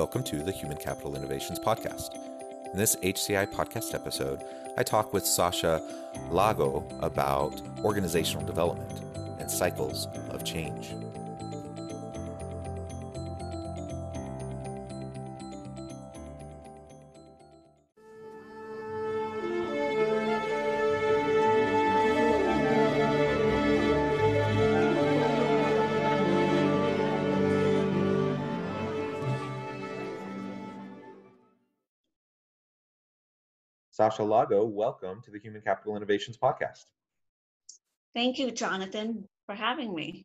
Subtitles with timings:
[0.00, 2.14] Welcome to the Human Capital Innovations Podcast.
[2.72, 4.42] In this HCI podcast episode,
[4.78, 5.82] I talk with Sasha
[6.30, 9.02] Laghonh about organizational development
[9.38, 10.94] and cycles of change.
[34.00, 36.86] Sasha Laghonh, welcome to the Human Capital Innovations Podcast.
[38.14, 40.24] Thank you, Jonathan, for having me.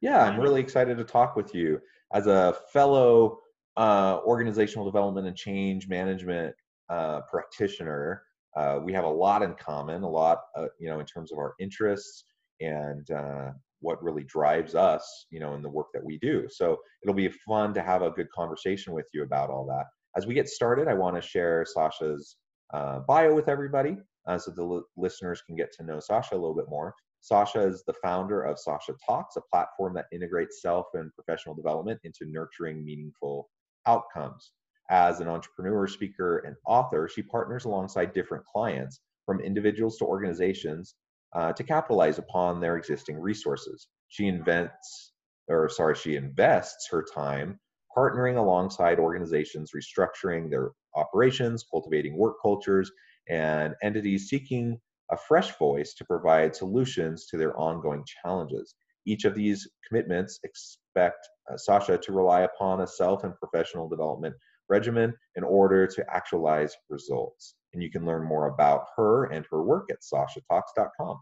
[0.00, 1.80] Yeah, I'm really excited to talk with you.
[2.12, 3.38] As a fellow
[3.76, 6.52] uh, organizational development and change management
[6.88, 8.24] uh, practitioner,
[8.56, 11.38] uh, we have a lot in common, a lot, uh, you know, in terms of
[11.38, 12.24] our interests
[12.60, 16.48] and uh, what really drives us, you know, in the work that we do.
[16.50, 19.84] So it'll be fun to have a good conversation with you about all that.
[20.16, 22.36] As we get started, I want to share Sasha's
[22.72, 26.36] uh, bio with everybody uh, so the l- listeners can get to know Sasha a
[26.36, 26.94] little bit more.
[27.20, 32.00] Sasha is the founder of Sasha Talks, a platform that integrates self and professional development
[32.04, 33.48] into nurturing meaningful
[33.86, 34.52] outcomes.
[34.90, 40.96] As an entrepreneur, speaker, and author, she partners alongside different clients, from individuals to organizations,
[41.34, 43.88] uh, to capitalize upon their existing resources.
[44.08, 45.12] She invents,
[45.48, 47.58] or sorry, she invests her time
[47.96, 52.90] partnering alongside organizations restructuring their operations, cultivating work cultures,
[53.28, 54.78] and entities seeking
[55.10, 58.74] a fresh voice to provide solutions to their ongoing challenges.
[59.06, 64.34] Each of these commitments expect uh, Sasha to rely upon a self and professional development
[64.68, 67.54] regimen in order to actualize results.
[67.74, 71.20] And you can learn more about her and her work at sashatalks.com.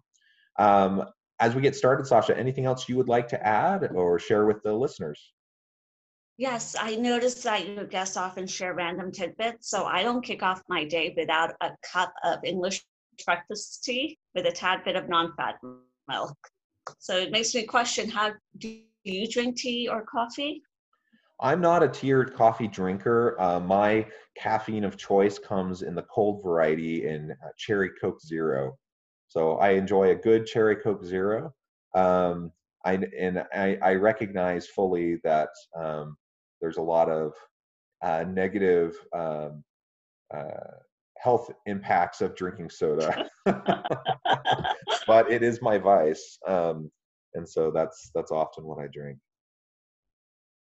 [0.58, 1.04] Um,
[1.40, 4.62] as we get started, Sasha, anything else you would like to add or share with
[4.62, 5.32] the listeners?
[6.40, 10.62] Yes, I noticed that your guests often share random tidbits, so I don't kick off
[10.70, 12.82] my day without a cup of English
[13.26, 15.56] breakfast tea with a tad bit of non-fat
[16.08, 16.38] milk.
[16.98, 18.74] So it makes me question how do
[19.04, 20.62] you drink tea or coffee?
[21.42, 23.38] I'm not a tiered coffee drinker.
[23.38, 28.78] Uh, my caffeine of choice comes in the cold variety in uh, cherry Coke Zero.
[29.28, 31.52] So I enjoy a good cherry Coke Zero.
[31.94, 32.50] Um,
[32.86, 36.16] I, and I, I, recognize fully that um,
[36.60, 37.32] there's a lot of
[38.02, 39.62] uh, negative um,
[40.34, 40.76] uh,
[41.18, 43.28] health impacts of drinking soda,
[45.06, 46.90] but it is my vice, um,
[47.34, 49.18] and so that's that's often what I drink.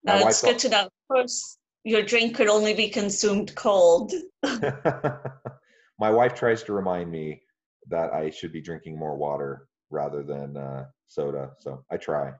[0.05, 0.85] That's good to know.
[0.85, 4.13] Of course, your drink could only be consumed cold.
[4.43, 7.43] my wife tries to remind me
[7.89, 12.33] that I should be drinking more water rather than uh, soda, so I try.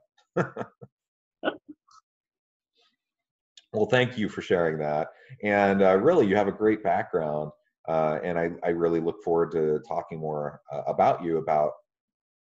[3.73, 5.09] Well, thank you for sharing that.
[5.43, 7.53] And uh, really, you have a great background.
[7.89, 11.73] Uh, and I, I, really look forward to talking more uh, about you, about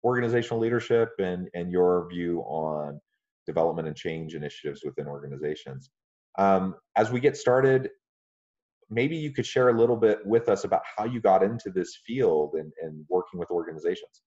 [0.04, 3.02] organizational leadership and, and your view on
[3.48, 5.90] development and change initiatives within organizations.
[6.38, 7.90] Um, as we get started,
[8.90, 11.98] maybe you could share a little bit with us about how you got into this
[12.06, 14.22] field and, and working with organizations.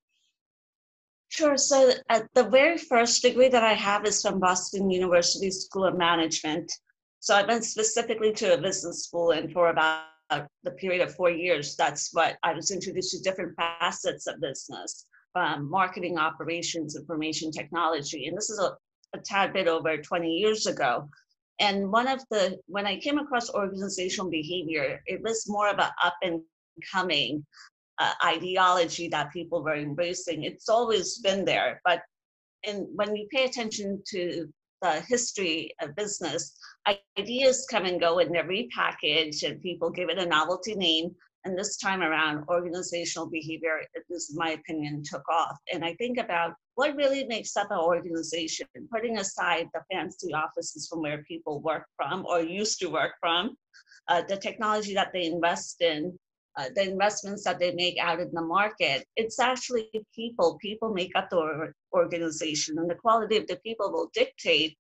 [1.31, 1.57] Sure.
[1.57, 5.97] So, uh, the very first degree that I have is from Boston University School of
[5.97, 6.73] Management.
[7.21, 10.05] So, I went specifically to a business school, and for about
[10.63, 15.07] the period of four years, that's what I was introduced to different facets of business,
[15.35, 18.27] um, marketing, operations, information technology.
[18.27, 18.77] And this is a,
[19.17, 21.09] a tad bit over 20 years ago.
[21.61, 25.91] And one of the, when I came across organizational behavior, it was more of an
[26.05, 26.41] up and
[26.93, 27.45] coming
[27.99, 30.45] uh, ideology that people were embracing.
[30.45, 32.03] It's always been there, but
[32.65, 34.49] when you pay attention to
[34.83, 36.57] the history of business,
[37.19, 41.15] ideas come and go and they're repackaged and people give it a novelty name.
[41.45, 45.57] And this time around, organizational behavior, this is my opinion, took off.
[45.73, 50.89] And I think about what really makes up an organization, putting aside the fancy offices
[50.89, 53.57] from where people work from or used to work from,
[54.09, 56.19] uh, the technology that they invest in,
[56.57, 59.07] uh, the investments that they make out in the market.
[59.17, 60.59] It's actually people.
[60.61, 64.79] People make up the organization, and the quality of the people will dictate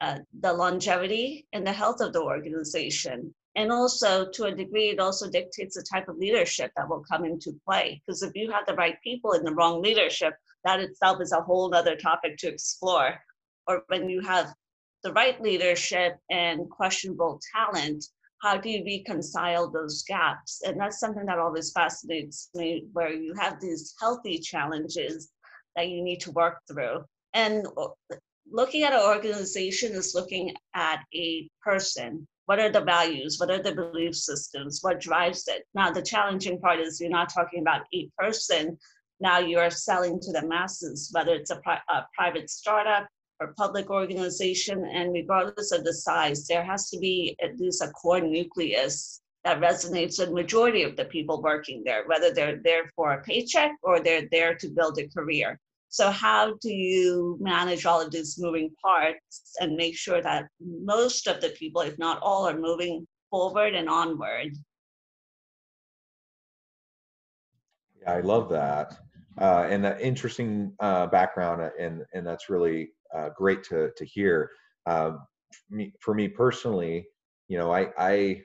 [0.00, 3.34] uh, the longevity and the health of the organization.
[3.56, 7.24] And also, to a degree, it also dictates the type of leadership that will come
[7.24, 8.00] into play.
[8.06, 11.40] Because if you have the right people in the wrong leadership, that itself is a
[11.40, 13.18] whole other topic to explore.
[13.66, 14.54] Or when you have
[15.02, 18.04] the right leadership and questionable talent,
[18.42, 20.62] how do you reconcile those gaps?
[20.64, 25.30] And that's something that always fascinates me, where you have these healthy challenges
[25.76, 27.04] that you need to work through.
[27.34, 27.88] And uh,
[28.50, 32.26] looking at an organization is looking at a person.
[32.46, 33.38] What are the values?
[33.38, 34.80] What are the belief systems?
[34.82, 35.64] What drives it?
[35.74, 38.76] Now, the challenging part is you're not talking about a person.
[39.20, 43.06] Now you're selling to the masses, whether it's a, pri- a private startup,
[43.40, 47.88] or public organization, and regardless of the size, there has to be at least a
[47.88, 53.12] core nucleus that resonates with majority of the people working there, whether they're there for
[53.12, 55.58] a paycheck or they're there to build a career.
[55.88, 61.26] So how do you manage all of these moving parts and make sure that most
[61.26, 64.52] of the people, if not all, are moving forward and onward?
[68.02, 68.98] Yeah, I love that.
[69.38, 72.99] Uh, and that interesting uh, background, and and that's really uh,
[73.34, 74.50] great to to hear.
[74.86, 75.20] Um,
[75.68, 77.06] me, for me personally,
[77.48, 78.42] you know, I I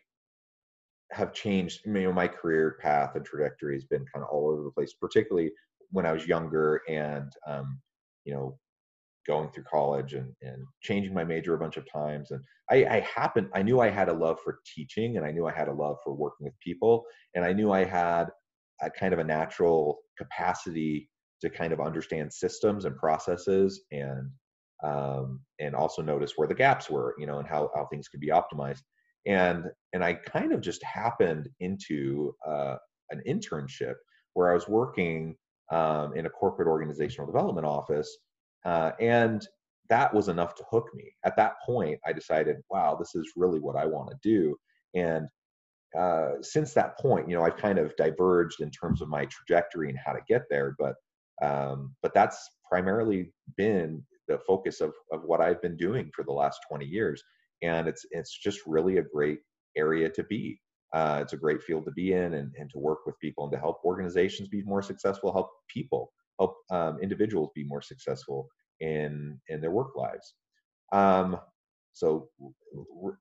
[1.11, 1.81] have changed.
[1.85, 4.93] You know, my career path and trajectory has been kind of all over the place,
[4.93, 5.51] particularly
[5.91, 7.79] when I was younger and um,
[8.25, 8.57] you know
[9.25, 12.31] going through college and, and changing my major a bunch of times.
[12.31, 15.47] And I, I happened, I knew I had a love for teaching and I knew
[15.47, 17.03] I had a love for working with people.
[17.33, 18.25] And I knew I had
[18.81, 21.09] a kind of a natural capacity
[21.41, 24.29] to kind of understand systems and processes and
[24.83, 28.19] um, and also notice where the gaps were, you know, and how, how things could
[28.19, 28.81] be optimized.
[29.25, 32.75] And and I kind of just happened into uh,
[33.09, 33.95] an internship
[34.33, 35.35] where I was working
[35.71, 38.17] um, in a corporate organizational development office,
[38.65, 39.47] uh, and
[39.89, 41.11] that was enough to hook me.
[41.23, 44.55] At that point, I decided, wow, this is really what I want to do.
[44.93, 45.27] And
[45.97, 49.89] uh, since that point, you know, I've kind of diverged in terms of my trajectory
[49.89, 50.95] and how to get there, but
[51.41, 56.31] um, but that's primarily been the focus of, of what I've been doing for the
[56.31, 57.23] last 20 years.
[57.61, 59.39] And it's, it's just really a great
[59.77, 60.59] area to be.
[60.93, 63.51] Uh, it's a great field to be in and, and to work with people and
[63.51, 68.47] to help organizations be more successful, help people, help um, individuals be more successful
[68.79, 70.35] in, in their work lives.
[70.91, 71.37] Um,
[71.93, 72.29] so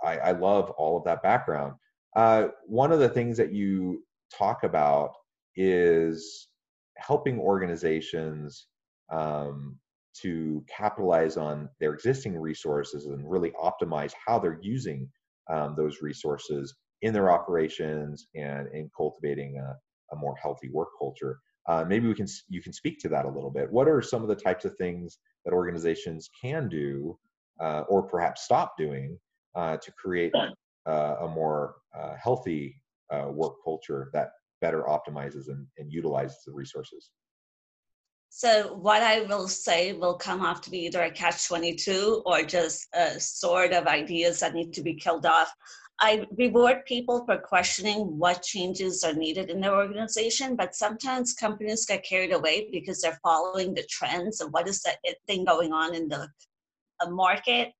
[0.05, 1.75] I, I, love all of that background.
[2.15, 4.05] Uh, one of the things that you
[4.37, 5.13] talk about
[5.57, 6.49] is
[6.97, 8.67] helping organizations
[9.11, 9.79] um,
[10.23, 15.09] to capitalize on their existing resources and really optimize how they're using
[15.53, 21.39] um, those resources in their operations and in cultivating a, a more healthy work culture.
[21.69, 23.71] Uh, maybe we can you can speak to that a little bit.
[23.71, 27.19] What are some of the types of things that organizations can do,
[27.61, 29.19] uh, or perhaps stop doing,
[29.55, 30.33] uh, to create
[30.87, 32.81] uh, a more uh, healthy
[33.11, 34.31] uh, work culture that
[34.61, 37.11] better optimizes and, and utilizes the resources?
[38.37, 42.43] So what I will say will come off to be either a catch 22 or
[42.43, 45.55] just a sort of ideas that need to be killed off.
[46.01, 51.87] I reward people for questioning what changes are needed in their organization, but sometimes companies
[51.87, 54.97] get carried away because they're following the trends of what is the
[55.29, 56.29] thing going on in the
[57.07, 57.71] market,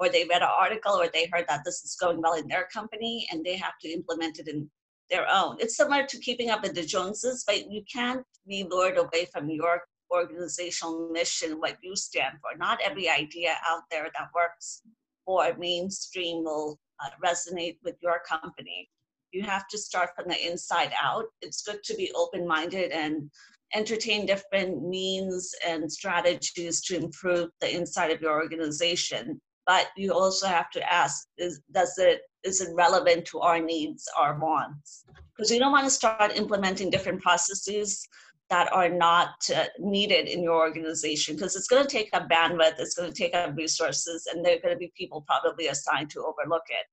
[0.00, 2.66] or they read an article or they heard that this is going well in their
[2.74, 4.68] company and they have to implement it in
[5.10, 5.58] their own.
[5.60, 9.48] It's similar to keeping up with the Joneses, but you can't be lured away from
[9.48, 9.82] your
[10.12, 12.56] organizational mission, what you stand for.
[12.56, 14.82] Not every idea out there that works
[15.24, 18.88] for mainstream will uh, resonate with your company.
[19.32, 21.24] You have to start from the inside out.
[21.40, 23.30] It's good to be open minded and
[23.74, 29.40] entertain different means and strategies to improve the inside of your organization.
[29.66, 34.04] But you also have to ask: is, Does it is it relevant to our needs,
[34.18, 35.04] our wants?
[35.36, 38.06] Because you don't want to start implementing different processes
[38.52, 42.78] that are not uh, needed in your organization because it's going to take up bandwidth,
[42.78, 46.10] it's going to take up resources, and there are going to be people probably assigned
[46.10, 46.84] to overlook it.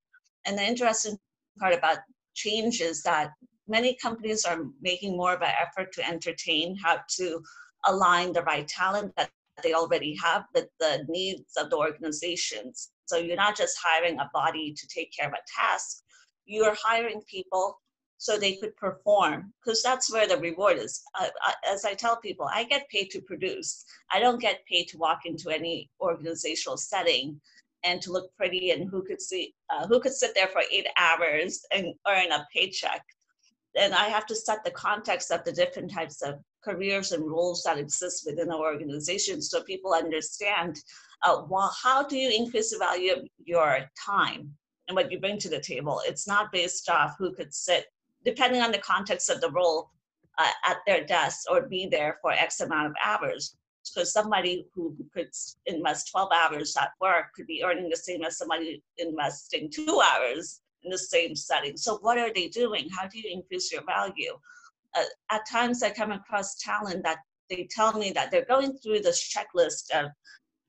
[0.45, 1.19] And the interesting
[1.59, 1.97] part about
[2.33, 3.31] change is that
[3.67, 7.43] many companies are making more of an effort to entertain how to
[7.87, 9.29] align the right talent that
[9.61, 12.91] they already have with the needs of the organizations.
[13.07, 16.03] So you're not just hiring a body to take care of a task,
[16.45, 17.81] you're hiring people
[18.19, 21.01] so they could perform because that's where the reward is.
[21.15, 21.31] I,
[21.67, 23.85] as i tell people i get paid to produce.
[24.13, 27.41] I don't get paid to walk into any organizational setting
[27.83, 30.87] and to look pretty and who could see uh, who could sit there for eight
[30.97, 33.03] hours and earn a paycheck.
[33.79, 37.63] And I have to set the context of the different types of careers and roles
[37.63, 40.77] that exist within the organization so people understand
[41.23, 44.57] uh, well, how do you increase the value of your time
[44.89, 46.01] and what you bring to the table.
[46.05, 47.85] It's not based off who could sit,
[48.25, 49.89] depending on the context of the role,
[50.39, 53.55] uh, at their desk or be there for X amount of hours.
[53.93, 55.29] Because somebody who could
[55.65, 60.61] invest 12 hours at work could be earning the same as somebody investing two hours
[60.83, 61.75] in the same setting.
[61.75, 62.87] So, what are they doing?
[62.89, 64.37] How do you increase your value?
[64.95, 68.99] Uh, at times, I come across talent that they tell me that they're going through
[68.99, 70.11] this checklist of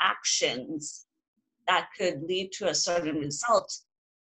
[0.01, 1.07] actions
[1.67, 3.73] that could lead to a certain result,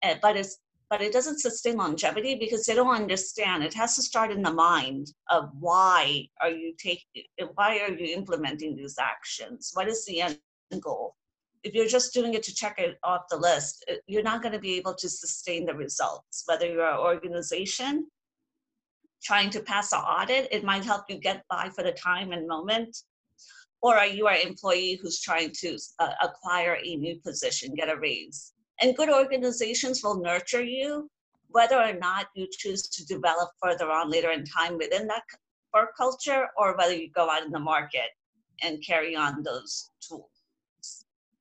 [0.04, 3.64] uh, but it's but it doesn't sustain longevity because they don't understand.
[3.64, 7.24] It has to start in the mind of why are you taking,
[7.56, 9.72] why are you implementing these actions?
[9.74, 10.40] What is the end
[10.82, 11.16] goal?
[11.64, 14.60] If you're just doing it to check it off the list, you're not going to
[14.60, 16.44] be able to sustain the results.
[16.46, 18.08] Whether you're an organization
[19.24, 22.48] trying to pass an audit, it might help you get by for the time and
[22.48, 22.96] moment.
[23.82, 27.98] Or are you an employee who's trying to uh, acquire a new position, get a
[27.98, 28.55] raise?
[28.82, 31.10] And good organizations will nurture you,
[31.50, 35.24] whether or not you choose to develop further on later in time within that
[35.74, 38.10] work culture, or whether you go out in the market
[38.62, 40.30] and carry on those tools.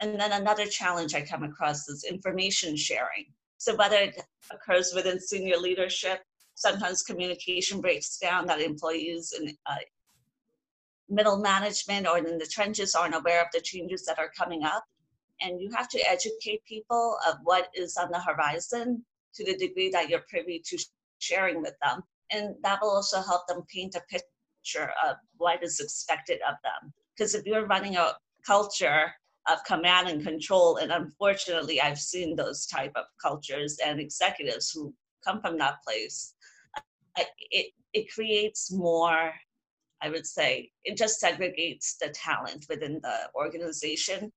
[0.00, 3.26] And then another challenge I come across is information sharing.
[3.58, 6.20] So whether it occurs within senior leadership,
[6.54, 9.76] sometimes communication breaks down that employees and uh,
[11.08, 14.84] middle management or in the trenches aren't aware of the changes that are coming up
[15.40, 19.90] and you have to educate people of what is on the horizon to the degree
[19.90, 20.78] that you're privy to
[21.18, 22.02] sharing with them.
[22.30, 26.92] And that will also help them paint a picture of what is expected of them.
[27.16, 28.12] Because if you're running a
[28.46, 29.12] culture
[29.50, 34.94] of command and control, and unfortunately, I've seen those type of cultures and executives who
[35.24, 36.34] come from that place,
[37.50, 39.32] it, it creates more
[40.04, 44.30] I would say it just segregates the talent within the organization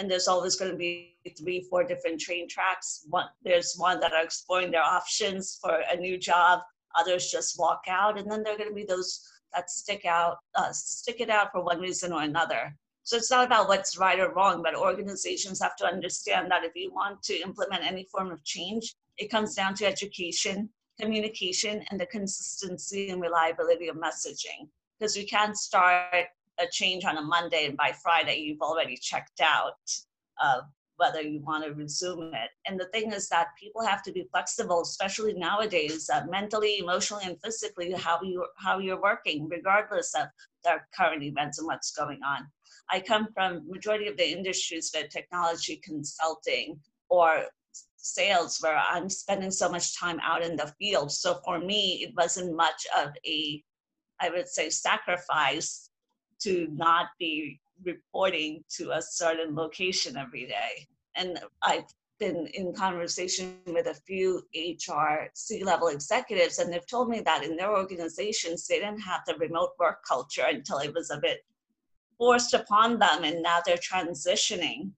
[0.00, 3.04] and there's always going to be three, four different train tracks.
[3.10, 6.60] One, there's one that are exploring their options for a new job.
[6.98, 9.20] Others just walk out, and then there are going to be those
[9.54, 12.74] that stick out, uh, stick it out for one reason or another.
[13.02, 16.72] So it's not about what's right or wrong, but organizations have to understand that if
[16.74, 22.00] you want to implement any form of change, it comes down to education, communication, and
[22.00, 24.68] the consistency and reliability of messaging.
[24.98, 26.26] Because we can't start
[26.60, 29.78] a change on a Monday and by Friday you've already checked out
[30.40, 30.60] uh,
[31.00, 32.50] whether you want to resume it.
[32.66, 37.24] And the thing is that people have to be flexible, especially nowadays, uh, mentally, emotionally,
[37.24, 40.26] and physically, how you how you're working, regardless of
[40.62, 42.46] the current events and what's going on.
[42.90, 47.44] I come from majority of the industries that technology consulting or
[47.96, 51.12] sales where I'm spending so much time out in the field.
[51.12, 53.62] So for me, it wasn't much of a,
[54.20, 55.89] I would say, sacrifice
[56.40, 60.86] to not be reporting to a certain location every day.
[61.16, 61.84] And I've
[62.18, 67.42] been in conversation with a few HR C level executives, and they've told me that
[67.42, 71.44] in their organizations, they didn't have the remote work culture until it was a bit
[72.18, 74.90] forced upon them, and now they're transitioning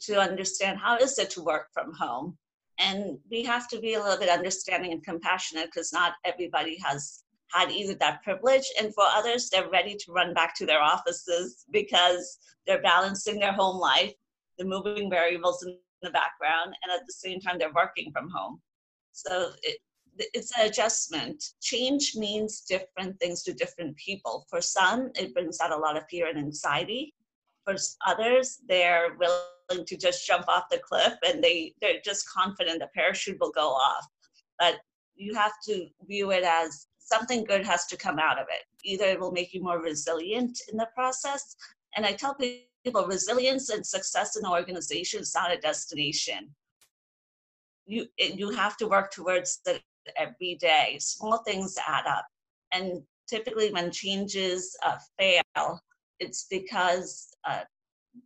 [0.00, 2.36] to understand how is it to work from home.
[2.78, 7.24] And we have to be a little bit understanding and compassionate because not everybody has
[7.52, 11.64] had either that privilege and for others they're ready to run back to their offices
[11.70, 14.12] because they're balancing their home life
[14.58, 18.60] the moving variables in the background and at the same time they're working from home.
[19.12, 19.78] So it,
[20.18, 21.42] it's an adjustment.
[21.62, 24.46] Change means different things to different people.
[24.50, 27.14] For some it brings out a lot of fear and anxiety.
[27.64, 27.76] For
[28.06, 32.88] others they're willing to just jump off the cliff and they they're just confident the
[32.94, 34.06] parachute will go off.
[34.58, 34.76] But
[35.14, 38.64] you have to view it as something good has to come out of it.
[38.84, 41.56] Either it will make you more resilient in the process.
[41.96, 46.54] And I tell people resilience and success in the organization is not a destination.
[47.86, 49.82] You, you have to work towards it
[50.16, 50.98] every day.
[51.00, 52.26] Small things add up.
[52.72, 55.80] And typically, when changes uh, fail,
[56.20, 57.62] it's because uh,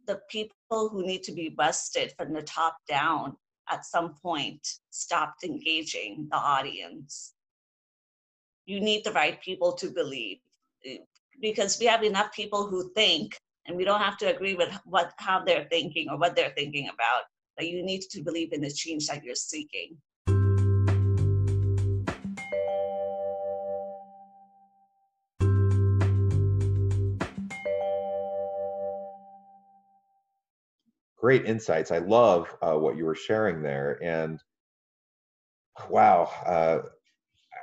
[0.07, 3.37] the people who need to be busted from the top down
[3.71, 7.35] at some point stopped engaging the audience
[8.67, 10.39] you need the right people to believe.
[11.41, 15.13] Because we have enough people who think and we don't have to agree with what
[15.19, 17.23] how they're thinking or what they're thinking about
[17.57, 19.97] but you need to believe in the change that you're seeking.
[31.19, 31.93] Great insights.
[31.93, 34.41] I love uh, what you were sharing there and
[35.89, 36.79] wow uh,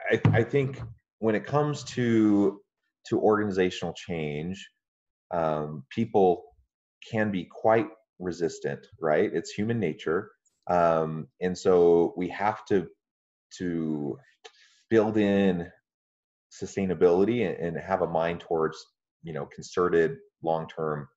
[0.09, 0.81] I, I think
[1.19, 2.61] when it comes to
[3.07, 4.69] to organizational change,
[5.31, 6.43] um, people
[7.09, 7.87] can be quite
[8.19, 9.29] resistant, right?
[9.33, 10.31] It's human nature,
[10.67, 12.87] um, and so we have to
[13.57, 14.17] to
[14.89, 15.69] build in
[16.51, 18.83] sustainability and, and have a mind towards
[19.23, 21.07] you know concerted long term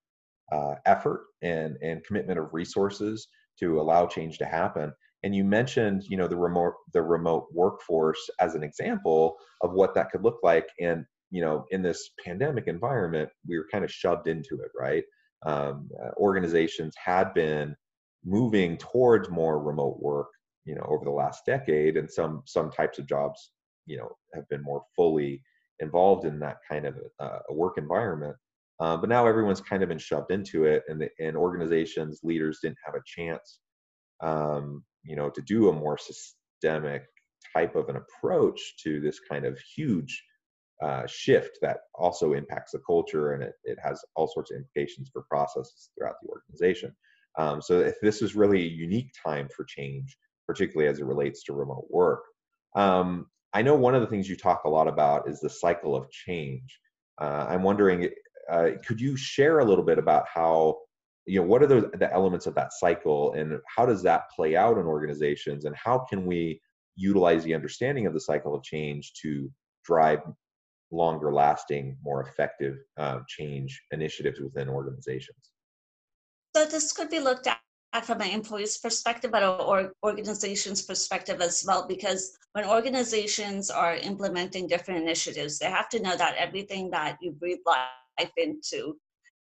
[0.53, 6.05] uh, effort and and commitment of resources to allow change to happen and you mentioned
[6.09, 10.39] you know the remote the remote workforce as an example of what that could look
[10.43, 10.67] like.
[10.81, 15.05] And you know in this pandemic environment we were kind of shoved into it right?
[15.45, 15.89] Um,
[16.19, 17.75] organizations had been
[18.25, 20.29] moving towards more remote work
[20.65, 21.97] you know over the last decade.
[21.97, 23.53] And some some types of jobs
[23.87, 25.43] you know have been more fully
[25.81, 28.37] involved in that kind of uh, a work environment.
[28.81, 32.59] Uh, but now everyone's kind of been shoved into it and the, and organizations leaders
[32.63, 33.61] didn't have a chance
[34.23, 37.05] um, you know to do a more systemic
[37.55, 40.23] type of an approach to this kind of huge
[40.83, 45.09] uh, shift that also impacts the culture and it, it has all sorts of implications
[45.13, 46.95] for processes throughout the organization.
[47.39, 50.17] Um, so if this is really a unique time for change
[50.47, 52.23] particularly as it relates to remote work
[52.77, 55.95] um, i know one of the things you talk a lot about is the cycle
[55.95, 56.79] of change.
[57.21, 58.09] Uh, i'm wondering
[58.51, 60.77] uh, could you share a little bit about how
[61.27, 64.57] you know what are the, the elements of that cycle and how does that play
[64.57, 66.61] out in organizations and how can we
[66.97, 69.51] utilize the understanding of the cycle of change to
[69.85, 70.21] drive
[70.91, 75.39] longer lasting more effective uh, change initiatives within organizations?
[76.55, 77.61] So this could be looked at
[78.05, 84.67] from an employee's perspective, but or organization's perspective as well, because when organizations are implementing
[84.67, 88.97] different initiatives, they have to know that everything that you breathe life into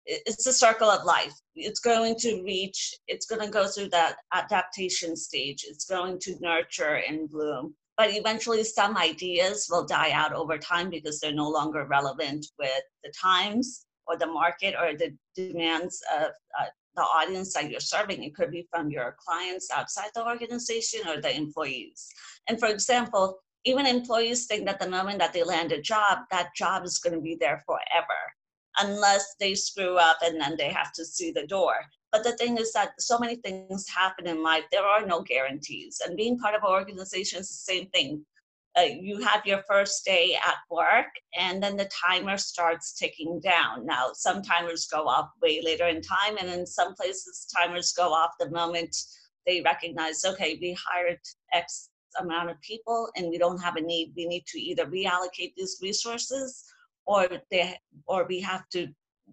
[0.10, 1.34] it's a circle of life.
[1.56, 5.66] It's going to reach, it's going to go through that adaptation stage.
[5.68, 7.75] It's going to nurture and bloom.
[7.96, 12.82] But eventually, some ideas will die out over time because they're no longer relevant with
[13.04, 18.24] the times or the market or the demands of uh, the audience that you're serving.
[18.24, 22.08] It could be from your clients outside the organization or the employees.
[22.48, 26.56] And for example, even employees think that the moment that they land a job, that
[26.56, 28.19] job is going to be there forever
[28.80, 31.74] unless they screw up and then they have to see the door.
[32.12, 36.02] But the thing is that so many things happen in life, there are no guarantees.
[36.06, 38.26] And being part of an organization is the same thing.
[38.78, 43.86] Uh, you have your first day at work, and then the timer starts ticking down.
[43.86, 48.13] Now, some timers go off way later in time, and in some places, timers go
[48.13, 48.96] off the moment
[49.50, 51.20] they recognize, okay, we hired
[51.54, 51.89] X
[52.20, 54.13] amount of people and we don't have a need.
[54.15, 56.63] We need to either reallocate these resources
[57.05, 58.88] or they or we have to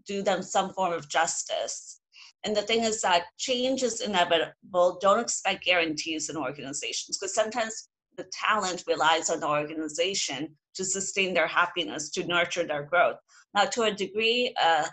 [0.06, 2.00] do them some form of justice.
[2.44, 4.98] And the thing is that change is inevitable.
[5.00, 11.34] Don't expect guarantees in organizations because sometimes the talent relies on the organization to sustain
[11.34, 13.16] their happiness to nurture their growth.
[13.54, 14.86] Now to a degree uh,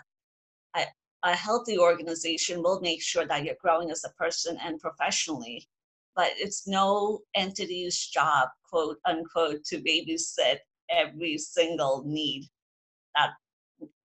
[0.76, 0.84] a,
[1.22, 5.68] a healthy organization will make sure that you're growing as a person and professionally
[6.16, 10.58] but it's no entity's job quote unquote to babysit
[10.90, 12.44] every single need
[13.16, 13.30] that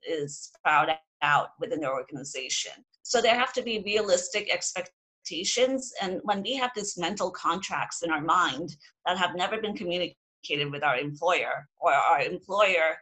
[0.08, 2.72] is sprouted out within the organization.
[3.04, 5.92] So there have to be realistic expectations.
[6.02, 10.72] And when we have these mental contracts in our mind that have never been communicated
[10.72, 12.98] with our employer, or our employer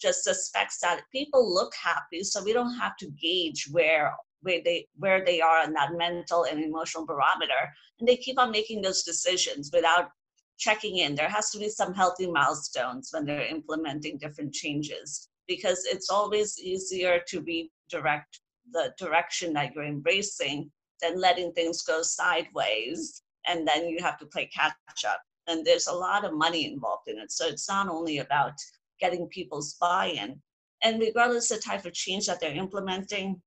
[0.00, 4.88] just suspects that people look happy, so we don't have to gauge where where they
[4.96, 9.04] where they are on that mental and emotional barometer, and they keep on making those
[9.04, 10.10] decisions without
[10.58, 11.14] checking in.
[11.14, 16.58] There has to be some healthy milestones when they're implementing different changes because it's always
[16.58, 18.40] easier to redirect
[18.72, 24.26] the direction that you're embracing than letting things go sideways and then you have to
[24.26, 25.20] play catch up.
[25.48, 28.54] And there's a lot of money involved in it so it's not only about
[29.00, 30.40] getting people's buy-in.
[30.84, 33.40] And regardless of the type of change that they're implementing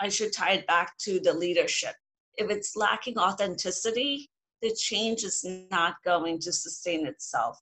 [0.00, 1.94] i should tie it back to the leadership.
[2.36, 4.30] If it's lacking authenticity
[4.62, 7.58] the change is not going to sustain itself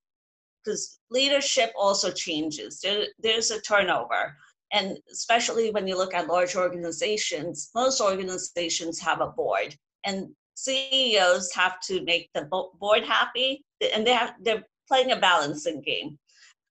[0.66, 2.80] because leadership also changes.
[2.80, 4.36] There, there's a turnover.
[4.72, 11.52] And especially when you look at large organizations, most organizations have a board, and CEOs
[11.54, 12.48] have to make the
[12.80, 16.18] board happy, and they have, they're playing a balancing game.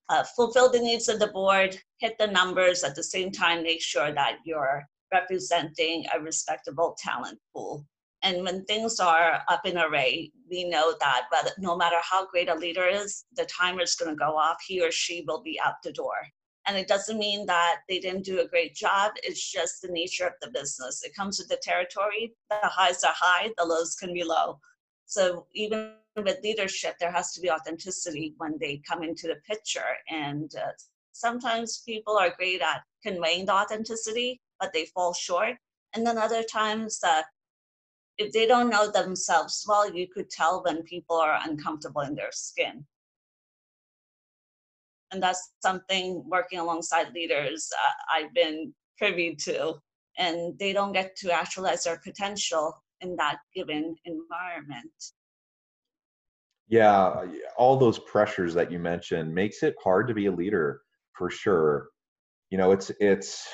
[0.10, 3.82] Uh, fulfill the needs of the board, hit the numbers at the same time, make
[3.82, 7.86] sure that you're representing a respectable talent pool.
[8.26, 12.50] And when things are up in array, we know that but no matter how great
[12.50, 14.58] a leader is, the timer is going to go off.
[14.66, 16.18] He or she will be out the door.
[16.68, 19.12] And it doesn't mean that they didn't do a great job.
[19.18, 21.04] It's just the nature of the business.
[21.04, 22.34] It comes with the territory.
[22.50, 24.60] The highs are high, the lows can be low.
[25.06, 30.00] So even with leadership, there has to be authenticity when they come into the picture.
[30.10, 30.72] And uh,
[31.12, 35.58] sometimes people are great at conveying the authenticity, but they fall short.
[35.94, 37.28] And then other times that uh,
[38.18, 42.32] if they don't know themselves well, you could tell when people are uncomfortable in their
[42.32, 42.86] skin.
[45.12, 49.76] And that's something working alongside leaders uh, I've been privy to.
[50.18, 54.92] And they don't get to actualize their potential in that given environment.
[56.68, 57.26] Yeah,
[57.58, 60.82] all those pressures that you mentioned makes it hard to be a leader
[61.14, 61.90] for sure.
[62.50, 63.46] You know, it's it's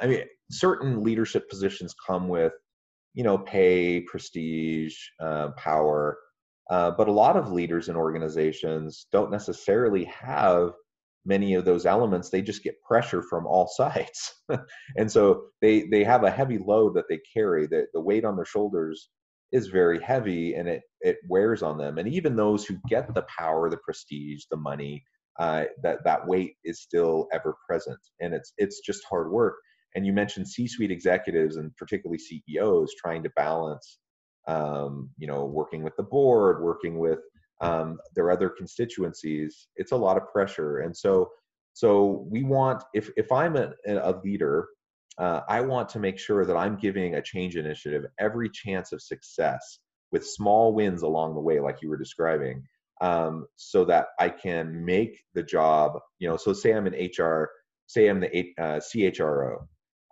[0.00, 2.52] I mean, certain leadership positions come with
[3.16, 6.18] you know, pay, prestige, uh, power.
[6.70, 10.72] Uh, but a lot of leaders in organizations don't necessarily have
[11.24, 12.28] many of those elements.
[12.28, 14.34] They just get pressure from all sides,
[14.96, 17.66] and so they they have a heavy load that they carry.
[17.66, 19.08] The the weight on their shoulders
[19.50, 21.98] is very heavy, and it it wears on them.
[21.98, 25.02] And even those who get the power, the prestige, the money,
[25.38, 29.54] uh, that that weight is still ever present, and it's it's just hard work
[29.96, 33.98] and you mentioned c-suite executives and particularly ceos trying to balance
[34.46, 37.18] um, you know working with the board working with
[37.60, 40.80] um, their other constituencies it's a lot of pressure.
[40.80, 41.30] And so
[41.76, 44.68] so we want if if i'm a, a leader
[45.18, 49.02] uh, i want to make sure that i'm giving a change initiative every chance of
[49.02, 49.78] success
[50.10, 52.64] with small wins along the way like you were describing
[53.02, 57.50] um, so that i can make the job you know so say i'm an hr
[57.86, 59.58] say i'm the uh, chro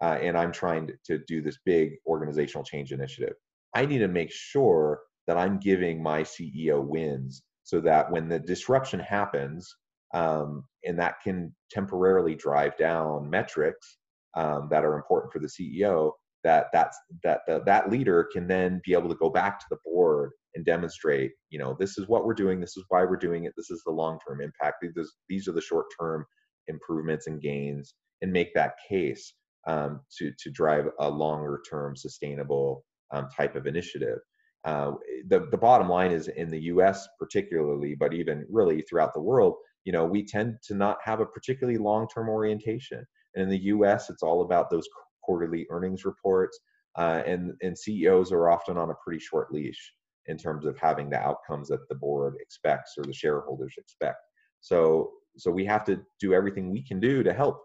[0.03, 3.35] uh, and I'm trying to, to do this big organizational change initiative.
[3.75, 8.39] I need to make sure that I'm giving my CEO wins so that when the
[8.39, 9.75] disruption happens,
[10.13, 13.99] um, and that can temporarily drive down metrics
[14.37, 16.13] um, that are important for the CEO,
[16.45, 19.79] that that's that the, that leader can then be able to go back to the
[19.85, 23.45] board and demonstrate, you know, this is what we're doing, this is why we're doing
[23.45, 26.25] it, this is the long-term impact, these these are the short-term
[26.69, 29.35] improvements and gains, and make that case
[29.67, 34.19] um, to to drive a longer term sustainable um, type of initiative.
[34.65, 34.93] Uh,
[35.29, 37.07] the the bottom line is in the U.S.
[37.19, 41.27] particularly, but even really throughout the world, you know, we tend to not have a
[41.27, 43.05] particularly long term orientation.
[43.35, 44.89] And in the U.S., it's all about those
[45.23, 46.59] quarterly earnings reports,
[46.97, 49.93] uh, and and CEOs are often on a pretty short leash
[50.27, 54.19] in terms of having the outcomes that the board expects or the shareholders expect.
[54.61, 57.61] So so we have to do everything we can do to help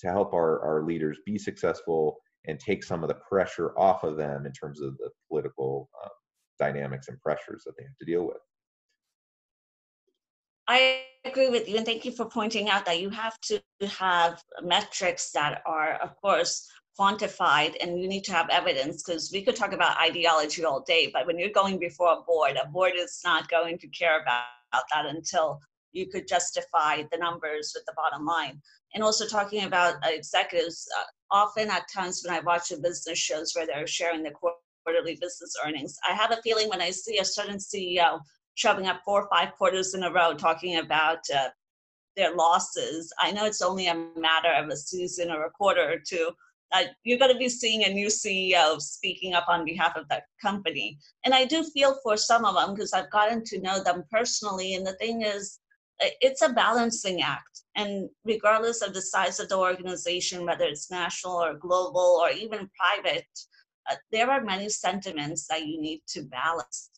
[0.00, 4.16] to help our, our leaders be successful and take some of the pressure off of
[4.16, 6.10] them in terms of the political um,
[6.58, 8.38] dynamics and pressures that they have to deal with.
[10.68, 13.60] I agree with you, and thank you for pointing out that you have to
[13.98, 19.42] have metrics that are, of course, quantified, and you need to have evidence because we
[19.42, 22.92] could talk about ideology all day, but when you're going before a board, a board
[22.96, 25.60] is not going to care about, about that until
[25.92, 28.60] you could justify the numbers with the bottom line
[28.94, 30.86] and also talking about executives.
[30.98, 35.18] Uh, often at times when I watch the business shows where they're sharing the quarterly
[35.20, 38.20] business earnings, I have a feeling when I see a certain CEO
[38.54, 41.48] shoving up four or five quarters in a row talking about uh,
[42.18, 45.98] their losses, I know it's only a matter of a season or a quarter or
[45.98, 46.30] two.
[46.72, 50.24] Uh, you're going to be seeing a new CEO speaking up on behalf of that
[50.42, 50.98] company.
[51.24, 54.74] And I do feel for some of them because I've gotten to know them personally.
[54.74, 55.60] And the thing is,
[56.00, 57.62] it's a balancing act.
[57.76, 62.70] And regardless of the size of the organization, whether it's national or global or even
[62.78, 63.26] private,
[63.90, 66.90] uh, there are many sentiments that you need to balance.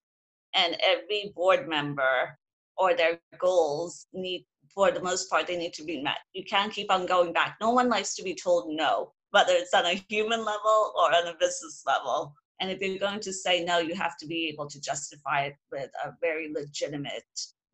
[0.54, 2.38] And every board member
[2.76, 6.18] or their goals need, for the most part, they need to be met.
[6.32, 7.56] You can't keep on going back.
[7.60, 11.28] No one likes to be told no, whether it's on a human level or on
[11.28, 12.34] a business level.
[12.60, 15.56] And if you're going to say no, you have to be able to justify it
[15.70, 17.24] with a very legitimate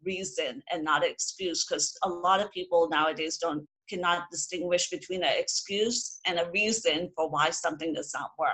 [0.05, 5.23] reason and not an excuse because a lot of people nowadays don't cannot distinguish between
[5.23, 8.51] an excuse and a reason for why something does not work.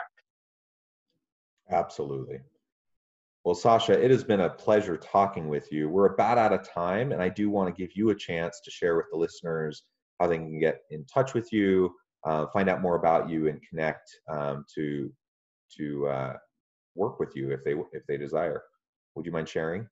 [1.71, 2.39] Absolutely.
[3.45, 5.89] Well sasha it has been a pleasure talking with you.
[5.89, 8.71] We're about out of time and i do want to give you a chance to
[8.71, 9.83] share with the listeners
[10.21, 11.93] how they can get in touch with you
[12.25, 15.13] uh, find out more about you and connect um, to
[15.77, 16.37] to uh,
[16.95, 18.63] work with you if they if they desire.
[19.15, 19.87] Would you mind sharing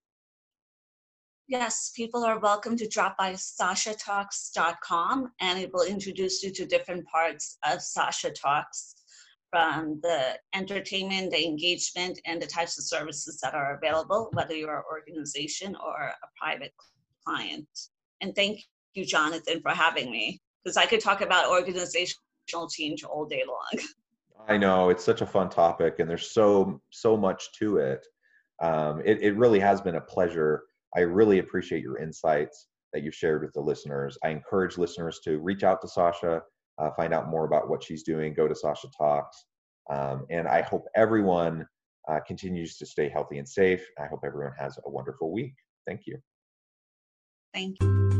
[1.51, 7.05] Yes, people are welcome to drop by sashatalks.com and it will introduce you to different
[7.07, 8.95] parts of Sasha Talks
[9.51, 14.77] from the entertainment, the engagement, and the types of services that are available, whether you're
[14.77, 16.73] an organization or a private
[17.27, 17.67] client.
[18.21, 18.61] And thank
[18.95, 23.85] you, Jonathan, for having me, because I could talk about organizational change all day long.
[24.49, 28.07] I know it's such a fun topic, and there's so so much to it.
[28.63, 30.63] Um, it, it really has been a pleasure.
[30.97, 34.19] I really appreciate your insights that you've shared with the listeners.
[34.25, 36.43] I encourage listeners to reach out to Sasha,
[36.79, 39.45] uh, find out more about what she's doing, go to Sasha Talks.
[39.91, 41.67] Um, and I hope everyone
[42.09, 43.85] uh, continues to stay healthy and safe.
[43.99, 45.55] I hope everyone has a wonderful week.
[45.87, 46.19] Thank you.
[47.53, 48.20] Thank you.